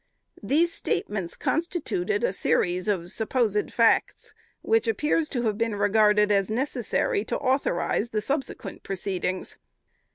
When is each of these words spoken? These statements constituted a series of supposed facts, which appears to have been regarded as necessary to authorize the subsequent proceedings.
These 0.41 0.73
statements 0.73 1.35
constituted 1.37 2.23
a 2.23 2.33
series 2.33 2.87
of 2.87 3.11
supposed 3.11 3.71
facts, 3.71 4.33
which 4.63 4.87
appears 4.87 5.29
to 5.29 5.43
have 5.43 5.59
been 5.59 5.75
regarded 5.75 6.31
as 6.31 6.49
necessary 6.49 7.23
to 7.25 7.37
authorize 7.37 8.09
the 8.09 8.19
subsequent 8.21 8.81
proceedings. 8.81 9.59